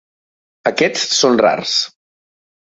Aquests 0.69 1.03
són 1.17 1.37
rars. 1.43 1.77